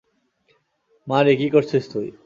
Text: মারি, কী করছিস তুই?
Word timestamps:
মারি, 1.07 1.33
কী 1.37 1.47
করছিস 1.49 1.83
তুই? 1.93 2.07